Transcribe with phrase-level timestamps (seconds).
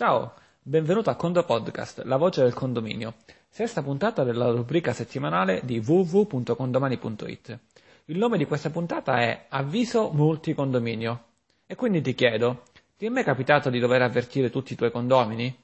[0.00, 0.32] Ciao,
[0.62, 3.16] benvenuto a Condo Podcast, la voce del condominio,
[3.50, 7.58] sesta puntata della rubrica settimanale di www.condomani.it.
[8.06, 11.24] Il nome di questa puntata è Avviso Multicondominio.
[11.66, 12.62] E quindi ti chiedo,
[12.96, 15.54] ti è mai capitato di dover avvertire tutti i tuoi condomini?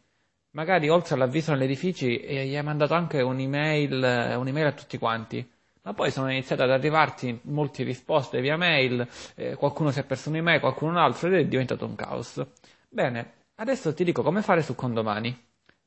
[0.51, 4.99] Magari oltre all'avviso negli edifici eh, gli hai mandato anche un'email, eh, un'email a tutti
[4.99, 5.51] quanti,
[5.81, 10.29] ma poi sono iniziate ad arrivarti molte risposte via mail, eh, qualcuno si è perso
[10.29, 12.45] un'email, qualcuno un altro ed è diventato un caos.
[12.87, 15.35] Bene, Adesso ti dico come fare su Condomani.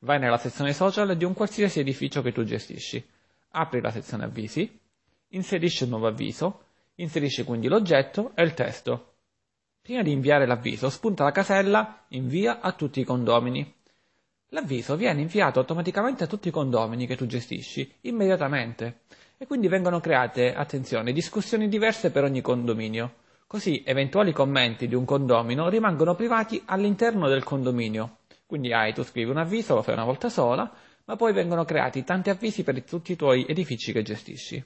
[0.00, 3.04] Vai nella sezione social di un qualsiasi edificio che tu gestisci.
[3.50, 4.80] Apri la sezione avvisi,
[5.28, 6.64] inserisci un nuovo avviso,
[6.96, 9.12] inserisci quindi l'oggetto e il testo.
[9.80, 13.74] Prima di inviare l'avviso, spunta la casella Invia a tutti i condomini.
[14.48, 19.02] L'avviso viene inviato automaticamente a tutti i condomini che tu gestisci, immediatamente,
[19.38, 23.19] e quindi vengono create, attenzione, discussioni diverse per ogni condominio.
[23.50, 28.18] Così eventuali commenti di un condomino rimangono privati all'interno del condominio.
[28.46, 30.70] Quindi hai, tu scrivi un avviso, lo fai una volta sola,
[31.06, 34.64] ma poi vengono creati tanti avvisi per tutti i tuoi edifici che gestisci.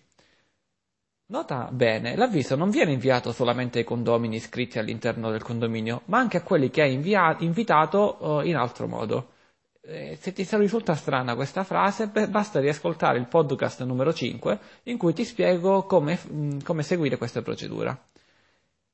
[1.28, 6.36] Nota bene, l'avviso non viene inviato solamente ai condomini iscritti all'interno del condominio, ma anche
[6.36, 9.30] a quelli che hai invia- invitato uh, in altro modo.
[9.80, 14.98] Eh, se ti risulta strana questa frase, beh, basta riascoltare il podcast numero 5 in
[14.98, 17.98] cui ti spiego come, mh, come seguire questa procedura.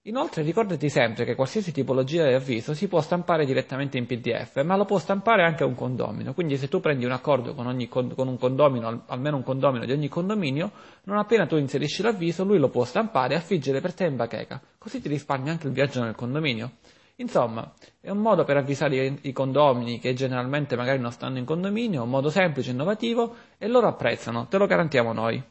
[0.04, 4.74] Inoltre ricordati sempre che qualsiasi tipologia di avviso si può stampare direttamente in PDF, ma
[4.74, 6.32] lo può stampare anche un condomino.
[6.32, 9.92] Quindi se tu prendi un accordo con, ogni, con un condomino, almeno un condomino di
[9.92, 10.70] ogni condominio,
[11.04, 14.58] non appena tu inserisci l'avviso, lui lo può stampare e affiggere per te in bacheca.
[14.78, 16.76] Così ti risparmi anche il viaggio nel condominio.
[17.16, 17.70] Insomma,
[18.00, 22.08] è un modo per avvisare i, condomini che generalmente magari non stanno in condominio, un
[22.08, 25.44] modo semplice, innovativo, e loro apprezzano, te lo garantiamo noi.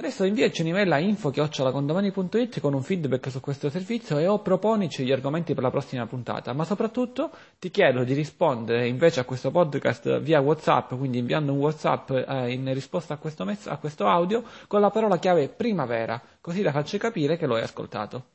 [0.00, 5.12] Adesso inviaci un'email a info-condomani.it con un feedback su questo servizio e o proponici gli
[5.12, 10.20] argomenti per la prossima puntata, ma soprattutto ti chiedo di rispondere invece a questo podcast
[10.20, 14.42] via WhatsApp, quindi inviando un WhatsApp eh, in risposta a questo, mezzo, a questo audio
[14.68, 18.28] con la parola chiave primavera, così la faccio capire che lo hai ascoltato.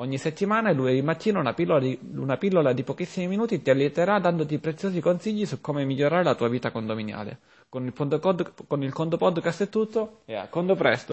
[0.00, 4.18] Ogni settimana, il lunedì mattina, una pillola, di, una pillola di pochissimi minuti ti allieterà
[4.18, 7.40] dandoti preziosi consigli su come migliorare la tua vita condominiale.
[7.68, 7.92] Con il,
[8.66, 11.08] con il Condo Podcast è tutto e a Condo presto!